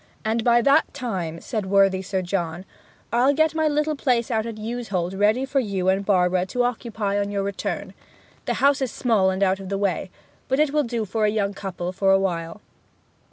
'And 0.25 0.43
by 0.43 0.63
that 0.63 0.91
time,' 0.95 1.39
said 1.41 1.67
worthy 1.67 2.01
Sir 2.01 2.23
John, 2.23 2.65
'I'll 3.13 3.35
get 3.35 3.53
my 3.53 3.67
little 3.67 3.95
place 3.95 4.31
out 4.31 4.47
at 4.47 4.55
Yewsholt 4.57 5.13
ready 5.13 5.45
for 5.45 5.59
you 5.59 5.89
and 5.89 6.03
Barbara 6.03 6.47
to 6.47 6.63
occupy 6.63 7.19
on 7.19 7.29
your 7.29 7.43
return. 7.43 7.93
The 8.45 8.55
house 8.55 8.81
is 8.81 8.89
small 8.91 9.29
and 9.29 9.43
out 9.43 9.59
of 9.59 9.69
the 9.69 9.77
way; 9.77 10.09
but 10.47 10.59
it 10.59 10.73
will 10.73 10.81
do 10.83 11.05
for 11.05 11.25
a 11.25 11.29
young 11.29 11.53
couple 11.53 11.91
for 11.91 12.11
a 12.11 12.19
while.' 12.19 12.61